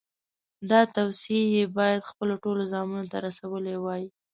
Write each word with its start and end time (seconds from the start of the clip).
دا 0.69 0.81
توصیې 0.95 1.41
یې 1.55 1.63
باید 1.77 2.07
خپلو 2.09 2.33
ټولو 2.43 2.61
زامنو 2.73 3.09
ته 3.11 3.17
رسولې 3.27 3.75
وای. 3.83 4.03